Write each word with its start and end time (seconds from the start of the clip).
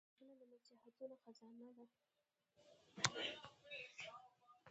غوږونه 0.07 0.35
د 0.41 0.43
نصیحتونو 0.53 1.15
خزانه 1.23 1.69
ده 1.77 1.85